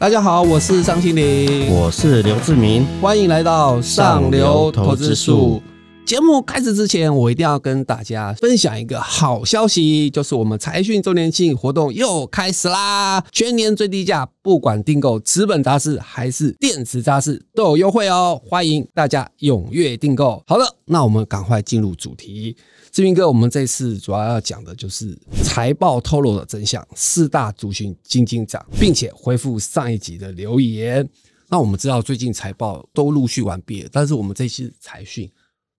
[0.00, 5.60] 大家好，我是尚青林，我是刘志明，欢迎来到上流投资术。
[6.06, 13.20] 节目开始之前，我一定要跟大家分享一个好消息，就是我们财讯周年庆活动又开始啦！
[13.32, 20.40] 全年最低价，不管订购纸本杂志还是电子杂志都有优惠哦，欢迎大家踊跃订购。
[20.46, 22.56] 好了，那我们赶快进入主题。
[22.90, 31.08] 志明哥，我们这次主要要讲的就是财报透露的真相，四大族群金金涨，并且回复上一集的留言。
[31.48, 35.30] 那我们知道最近财报都陆续完毕了，但是我们这期财讯。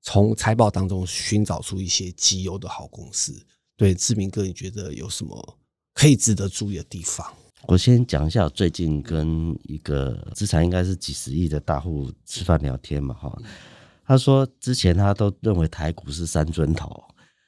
[0.02, 3.34] 从财报当中寻找出一些绩优的好公司。
[3.76, 5.57] 对志明哥，你觉得有什么
[5.94, 7.27] 可以值得注意的地方？
[7.68, 13.38] 我先讲一下，最近跟一个资产应该是几十亿的大户吃饭聊天嘛，哈。
[14.09, 16.91] 他说之前他都认为台股是三尊头，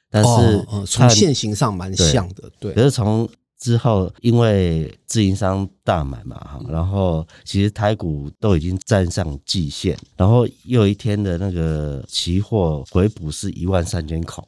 [0.08, 2.72] 但是从现形上蛮像的，对。
[2.72, 14.46] 可是从之后，因为自营商大买嘛，哈，然后其实台股都已经站上季线，然后又一天的那个期货回补是一万三千口，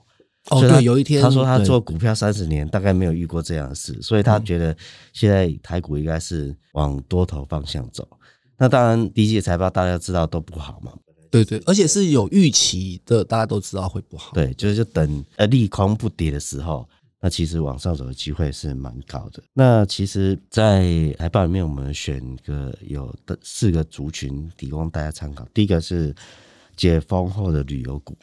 [0.51, 4.77] 哦，对，有一天他说他做股票三十年，大概没有遇过这样的事，所以他觉得
[5.13, 8.07] 现在台股应该是往多头方向走。
[8.57, 10.93] 那当然，第一季财报大家知道都不好嘛，
[11.43, 16.89] 对对，而且是有预期的，大家都知道会不好，对，就是就等呃利空不跌的时候。
[17.21, 19.43] 那其实往上走的机会是蛮高的。
[19.55, 20.85] 那其实，在
[21.19, 25.49] 海报里面，我们选个有的四个族群，提供大家参考。
[25.55, 26.15] 第一个是
[26.77, 28.15] 解封后的旅游股，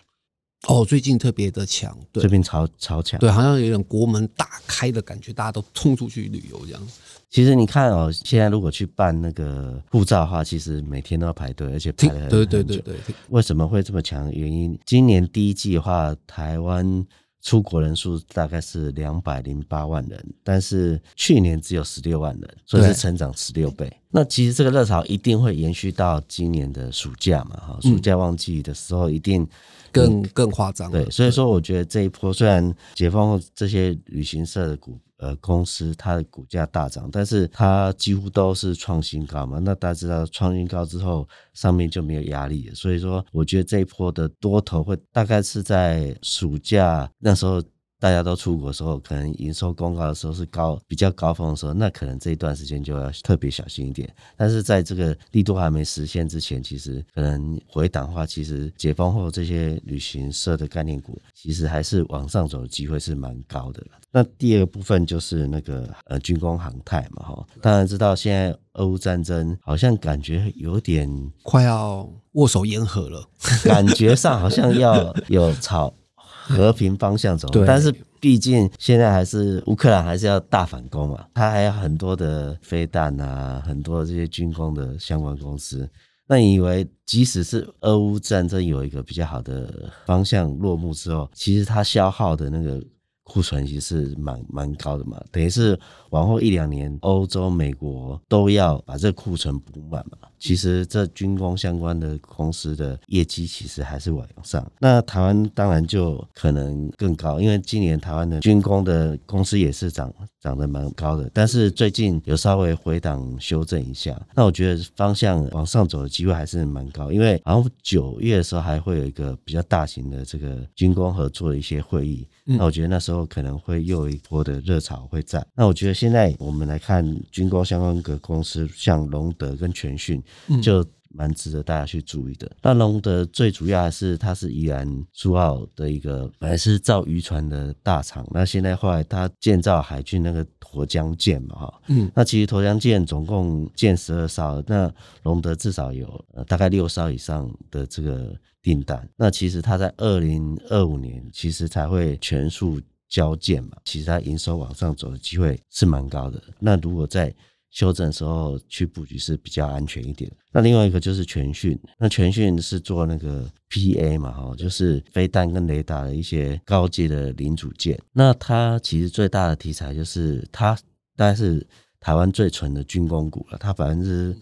[0.67, 6.81] 哦，最近特别的强，对最近超超强，对，好像有点国门大开的感觉，大家都冲出去旅游这样。
[7.29, 12.95] 其实你看哦，现在如果去办那个护照的话，其实每天都要排队，而且排很对对对对。
[13.29, 14.31] 为什么会这么强？
[14.31, 17.05] 原因今年第一季的话，台湾。
[17.41, 23.91] 出国人数大概是两百零八万人，但是去年只有十六万人，所以是成长十六倍。
[24.09, 27.55] 那其实这个热潮一定会延续到今年的暑假嘛？
[27.57, 29.47] 哈，暑假旺季的时候一定
[29.91, 30.91] 更更夸张。
[30.91, 34.97] 对，所以说我觉得这一波虽然解放后这些旅行社的股。
[35.21, 39.59] 呃，公司它的股价大涨，但是它几乎都是创新高嘛。
[39.59, 42.75] 那大家知道，创新高之后，上面就没有压力了。
[42.75, 47.63] 所以说，我觉得这一波的多头会大概是在暑假那时候。
[48.01, 54.11] 大家都出国的时候，可能营收公告的时候是高比较高峰的时候，那可能这一段时间就要特别小心一点。
[54.35, 63.85] 但是在这个力度还没实现之前，其实可能回档的话，其实解封后这些旅行社的概念股，其实还是往上走的机会是蛮高的。
[64.11, 71.07] 那第二个部分就是那个呃军工航太嘛，哈，当然知道现在俄乌战争好像感觉有点
[71.43, 73.23] 快要握手言和了，
[73.63, 75.93] 感觉上好像要有吵。
[76.41, 85.89] 和平方向走，但是毕竟现在还是乌克兰还是要大反攻嘛，它还有很多的飞弹啊，很多这些军工的相关公司。
[86.27, 92.81] 那你以为即使是俄乌战争有一个比较好的方向落幕之后，其实它消耗的那个
[93.23, 100.17] 库存其实是蛮蛮高的嘛，等于是往后一两年，欧洲、美国都要把这库存补满嘛。
[100.37, 130.21] 其实这军工相关的公司的业绩其实还是往上，那台湾当然就可能更高，因为今年台湾的军工的公司也是涨涨得蛮高的，但是最近有稍微回档修正一下，那我觉得方向往上走的机会还是蛮高，因为好像九月的时候还会有一个比较大型的这个军工合作的一些会议，那我觉得那时候可能会又有一波的热潮会在，那我觉得现在我们来看军工相关的公司，像隆德跟全讯。
[130.61, 132.51] 就蛮值得大家去注意的。
[132.61, 144.91] 那龙德最主要的是，它是宜兰苏澳的一个本来是造渔船的大厂，那现在后来它建造海军那个沱江舰嘛，哈，嗯，那其实沱江舰总共建十二艘，那
[145.23, 149.07] 龙德至少有大概六艘以上的这个订单。
[149.17, 152.79] 那其实它在二零二五年其实才会全数
[153.09, 156.41] 交建嘛，其实它营收往上走的机会是蛮高的。
[156.59, 157.33] 那如果在
[157.71, 160.31] 修正的时候去布局是比较安全一点。
[160.51, 167.97] 那另外一个就是全讯，那全讯是做那个 PA 嘛，哈，就是飞弹跟雷达的一些高阶的零组件。
[168.11, 170.75] 那它其实最大的题材就是它
[171.15, 171.65] 大概是
[171.99, 174.35] 台湾最纯的军工股了，它百分之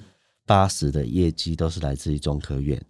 [0.46, 2.82] 八十的业绩都是来自于中科院。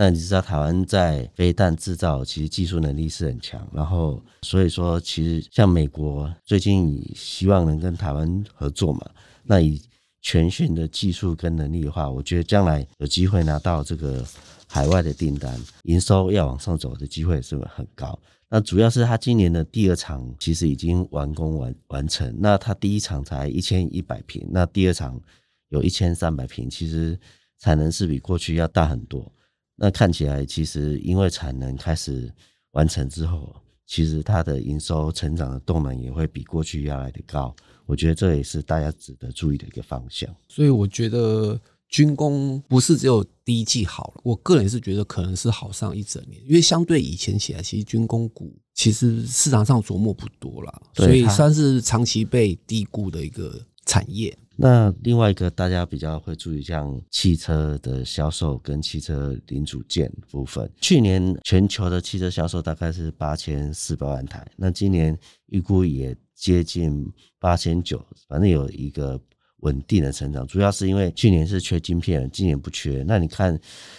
[0.00, 9.04] 那你知道台湾在飞弹制造其实技术能力是很强，然后所以说其实像美国最近希望能跟台湾合作嘛，
[9.48, 9.82] 那以
[10.20, 14.22] 全讯的技术跟能力的话，我觉得将来有机会拿到这个
[14.66, 18.18] 海外的订单，营收要往上走的机会是很高。
[18.50, 25.20] 那主要是他今年的第二场其实已经完工完完成，那他第一场才一千一百平，那第二场
[25.68, 27.18] 有一千三百平，其实
[27.58, 29.32] 产能是比过去要大很多。
[29.76, 32.32] 那看起来，其实因为产能开始
[32.72, 33.54] 完成之后，
[33.88, 37.52] 其实它的营收成长的动能也会比过去要来的高。
[37.86, 40.28] 我觉得这也是大家值得注意的一个方向。
[40.46, 41.58] 所以我觉得
[41.88, 54.36] 军工不是只有第一季好了，我个人是觉得可能是好上一整年，因为相对以前起来，其实军工股其实市场上琢磨不多啦，所以算是长期被低估的一个产业。
[54.60, 65.16] 那另外一个大家比较会注意，像汽车的销售跟汽车零组件部分，去年全球的汽车销售大概是八千四百万台，那今年
[65.46, 67.08] 预估也接近
[67.38, 69.20] 八千九，反正有一个
[69.60, 73.04] 稳定的成长，主要是因为去年是缺晶片，今年不缺。
[73.06, 73.56] 那你看，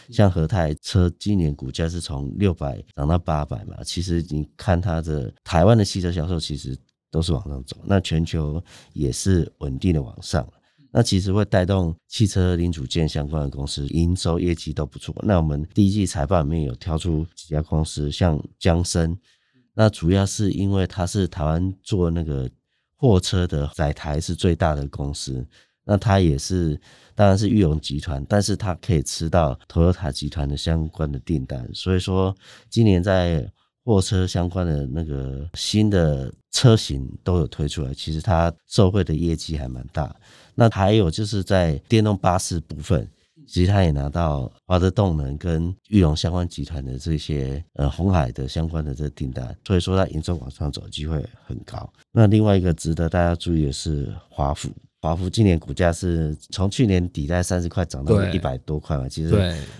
[0.10, 6.78] 像和泰车今年股价是从六百涨到八百嘛，其实你看它的台湾的汽车销售，其实。
[7.12, 8.64] 都是往上走，那全球
[8.94, 10.48] 也是稳定的往上，
[10.92, 15.16] 那其实会带动汽车零组件相关的公司营收业绩都不错。
[15.24, 19.18] 那我们第一季财报里面有挑出几家公司，像江森，
[19.74, 22.50] 那主要是因为它是台湾做那个
[22.96, 25.44] 货车的载台是最大的公司，
[25.86, 26.80] 那它也是
[27.16, 32.36] 当然是裕隆集团，但是它可以吃到 Toyota 集团的相关的订单，所以说
[32.70, 33.52] 今年在。
[33.90, 40.16] 货车相关的那个新的车型都有推出来，其实它受惠的业绩还蛮大。
[40.54, 43.10] 那还有就是在电动巴士部分，
[43.48, 51.92] 其实它也拿到华德动能跟裕隆相关集团的这些呃红海的相关的这订单，所以说它营收往上走机会很高。
[52.12, 54.70] 那另外一个值得大家注意的是华府。
[55.02, 59.34] 华孚今年股价是从去年底在三十块涨到一百多块嘛，其实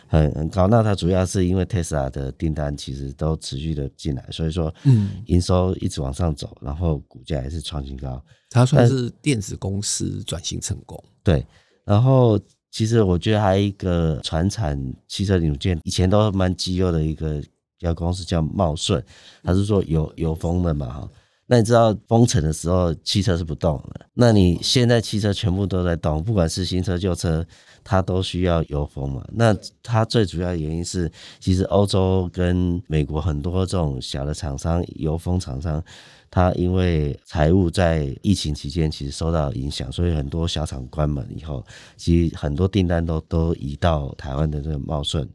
[0.08, 0.68] 很很高。
[0.68, 8.24] 那它主要是因为特斯拉的订单其实都持续的进来，所以说嗯，营收一直往上走，然后股价也是创新高。
[8.50, 11.04] 它算是电子公司转型成功。
[11.22, 11.46] 对，
[11.84, 12.40] 然后
[12.72, 17.44] 其实我觉得还有一个传产汽车零件，以前都蛮绩优的一个
[17.78, 19.04] 家公司叫茂顺，
[19.44, 21.10] 它是做油油封的嘛哈。
[21.52, 27.44] 那你知道封城的时候汽车是不动的，那你现在汽车全部都在动，不管是新车旧车，
[27.84, 29.28] 它都需要油封嘛。
[29.34, 29.52] 那
[29.82, 35.84] 它最主要的原因是，其实欧洲跟美国很多这种小的厂商，油封厂商，
[36.30, 41.66] 它因为财务在疫情期间其实受到影响，所以很多小厂关门以后，
[41.98, 45.28] 其实很多订单都都移到台湾的这个茂顺，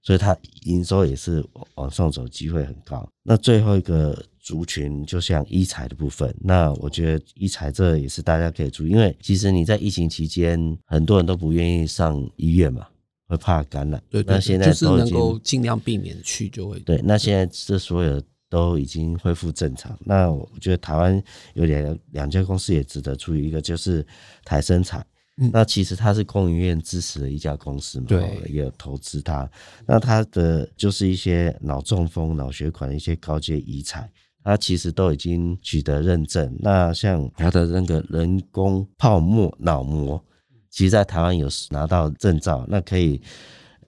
[0.00, 1.44] 所以它营收也是
[1.74, 3.06] 往上走，机会很高。
[3.22, 4.18] 那最后一个。
[4.48, 12.86] 族群就像医材的部分，那我觉得医材这也是大家可以注意，因为其实你在疫情期间，很多人都不愿意上医院嘛，
[13.26, 14.02] 会怕感染。
[14.08, 16.80] 对，那现在就是能够尽量避免去就会。
[16.80, 19.94] 对，那现在这所有都已经恢复正常。
[20.00, 21.22] 那我觉得台湾
[21.52, 24.02] 有两两家公司也值得注意，一个就是
[24.46, 25.04] 台生材，
[25.52, 29.46] 那其实它是工研院支持的一家公司嘛，对，也投资它。
[29.84, 34.10] 那它的就是一些脑中风、脑血管的一些高阶医材。
[34.44, 36.56] 它其实都已经取得认证。
[36.60, 40.22] 那像它的那个人工泡沫脑膜，
[40.70, 43.20] 其实在台湾有拿到证照，那可以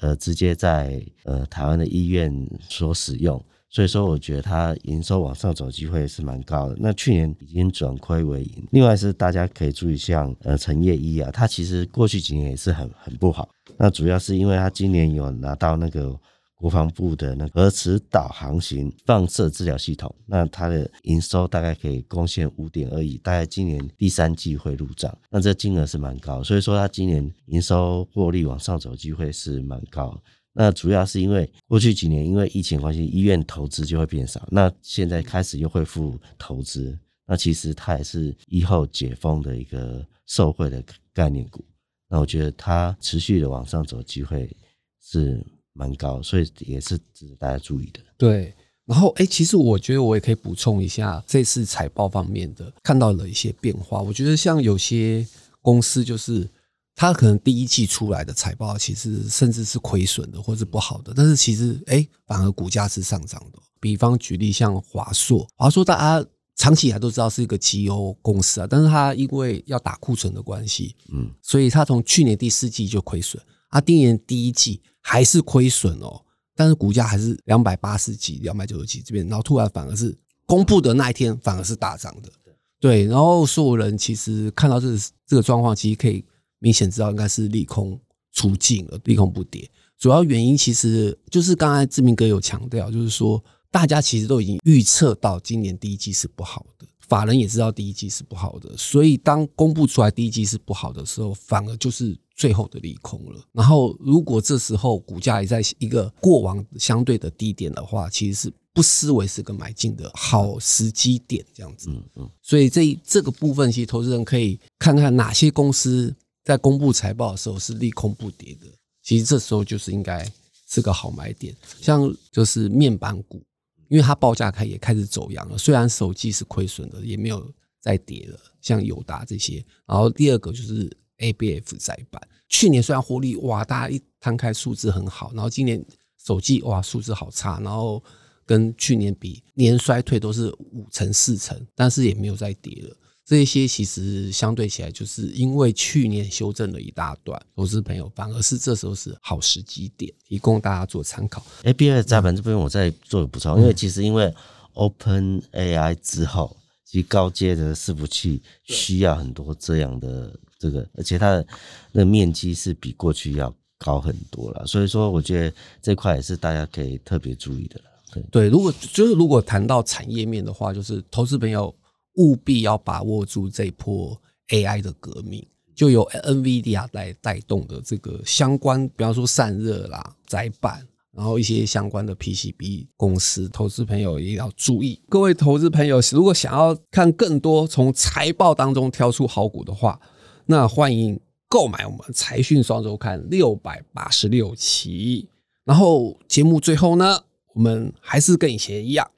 [0.00, 2.30] 呃直接在呃台湾的医院
[2.68, 3.42] 所使用。
[3.70, 6.76] 所以说，我觉得它营收往上走机会是蛮高的。
[6.78, 8.66] 那去年已经转亏为盈。
[8.72, 13.48] 另外是大家可以注意，像呃陈业一啊，它其实过去几年也是很很不好。
[13.78, 16.18] 那主要是因为它今年有拿到那个。
[16.60, 30.22] 国防部的那核磁导航型放射治疗系统，那它的营收大概可以贡献五点二亿，大概今年第三季会入账，那这金额是蛮高，所以说它今年营收获利往上走机会是蛮高。
[30.52, 36.94] 那主要是因为过去几年因为疫情关系，医院投资就会变少，那现在开始又恢复投资，
[37.26, 41.64] 那其实它也是以后解封的一个受惠的概念股，
[42.06, 44.54] 那我觉得它持续的往上走机会
[45.00, 45.42] 是。
[45.72, 48.00] 蛮高，所以也是值得大家注意的。
[48.16, 54.00] 对，然后哎，其实我觉得我也可以补充一下，这次财报方面的看到了一些变化。
[54.00, 55.26] 我觉得像有些
[55.62, 56.48] 公司，就是
[56.94, 63.58] 它可能第一季出来的财报，其实甚至是亏损的，或是不好的，但是其实哎，反而股价是上涨的。
[63.80, 74.80] 比方举例，像华硕，华硕大家长期以来都知道是一个绩优公司啊，但是它因为要打库存的关系，嗯，所以它从去年第四季就亏损，啊，今年第一季。
[75.02, 76.22] 还是亏损哦，
[76.54, 82.30] 但是股价还是两百八十几、两百九十几这边，然后突然反而是公布的那一天反而是大涨的，
[82.78, 84.88] 对，然后所有人其实看到这
[85.26, 86.22] 这个状况，其实可以
[86.58, 87.98] 明显知道应该是利空
[88.30, 89.68] 出尽了，利空不跌。
[89.98, 103.44] 主要原因其实就是刚才志明哥有强调，就是说大家其实都已经预测到今年第一季是不好的，法人也知道第一季是不好的，所以当公布出来第一季是不好的时候，反而就是最后的利空了。
[103.52, 111.90] 然后如果这时候股价也在一个过往相对的低点的话，其实是不失为是个买进的好时机点，这样子。
[111.90, 112.30] 嗯嗯。
[112.40, 116.14] 所以这这个部分，其实投资人可以看看哪些公司
[116.44, 118.68] 在公布财报的时候是利空不跌的，
[119.02, 120.24] 其实这时候就是应该
[120.68, 123.42] 是个好买点，像就是面板股。
[123.90, 129.62] 因为它报价开也开始走阳了，虽然手机是亏损的，也没有再跌了，像友达这些。
[129.84, 135.84] 然后第二个就是 A B F 在板，去年虽然获利哇，大家一摊开数字很好，然后今年
[136.24, 138.00] 手机哇数字好差，然后
[138.46, 142.96] 跟去年比年衰退都是五成四成，但是也没有再跌了。
[143.26, 151.40] 这些其实相对起来，就是因为去年修正了一大段，投资朋友反而是这时候是好时机点，提供大家做参考。
[151.62, 154.34] A B I 在本这边我再做个补充，因为其实因为
[154.72, 161.46] Open A I 之后，其实高阶的伺服器需要很多这样的这个，而且它的
[161.92, 167.80] 那面积是比过去要高很多了，所以说我觉得这块也是大家可以特别注意的
[168.12, 171.72] 对对，如果就是如果谈到产业面的话，就是投资朋友。
[172.16, 185.00] 务必要把握住这波 AI 的革命，就由 NVIDIA 来带动的这个相关，比方说散热啦、窄板，然后一些相关的 PCB 公司，投资朋友也要注意。
[185.08, 190.00] 各位投资朋友，如果想要看更多从财报当中挑出好股的话，
[190.46, 195.28] 那欢迎购买我们财讯双周刊六百八十六期。
[195.64, 197.22] 然后节目最后呢，
[197.54, 199.08] 我们还是跟以前一样。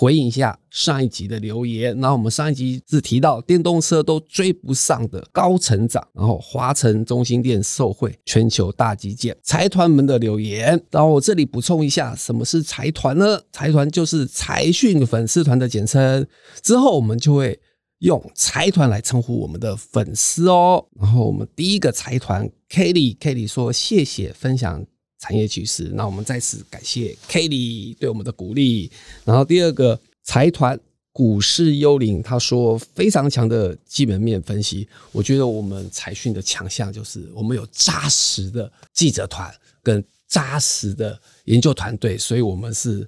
[0.00, 13.38] 回应一下上一集的留言，那我们上一集是提到电动车都追不上的高成长，然后华晨中心店受贿全球大基建财团们的留言，然后我这里补充一下，什么是财团呢？
[13.52, 16.26] 财团就是财讯粉丝团的简称，
[16.62, 17.60] 之后我们就会
[17.98, 20.82] 用财团来称呼我们的粉丝哦。
[20.98, 24.82] 然后我们第一个财团 Kelly，Kelly 说谢谢分享。
[25.20, 28.90] 产业趋势，那我们再次感谢 Kelly 对我们的鼓励。
[29.24, 30.80] 然后第二个财团
[31.12, 34.88] 股市幽灵，他说非常强的基本面分析。
[35.12, 43.06] 我觉得我们财讯的强项就是我们有扎实的记者团跟扎实的研究团队，所以我们是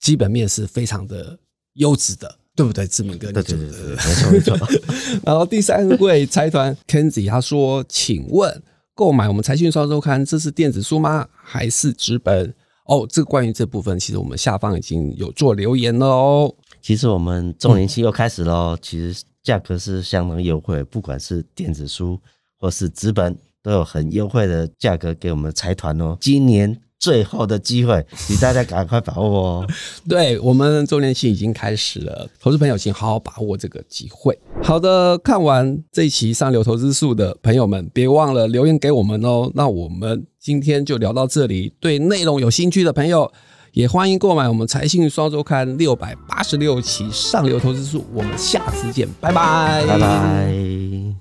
[0.00, 1.38] 基本面是非常的
[1.74, 2.86] 优质的，对不对？
[2.86, 4.58] 志明哥，对对对，没错没错。
[5.24, 8.62] 然后第三位财团 Kenzie 他说，请问。
[8.96, 11.28] 购买我们财讯双周刊，这是电子书吗？
[11.44, 12.54] 还是纸本？
[12.86, 16.54] 哦，这个关于这部分，其实我们下方已经有做留言了哦。
[16.80, 22.18] 其实我们周年期又开始喽，其实价格是相当优惠，不管是电子书
[22.58, 26.16] 或是纸本，都有很优惠的价格给我们财团哦。
[26.20, 26.80] 今年。
[27.04, 29.66] 最后的机会，请大家赶快把握哦！
[30.08, 34.38] 对我们周年庆已经开始了，投资朋友请好好把握这个机会。
[34.62, 39.50] 好的，看完这一期上流投资数的朋友们，别忘了留言给我们哦。
[39.54, 43.30] 那我们今天就聊到这里，对内容有兴趣的朋友，
[43.72, 48.06] 也欢迎购买我们财信双周刊六百八十六期上流投资数。
[48.14, 51.14] 我们下次见，拜拜，拜拜。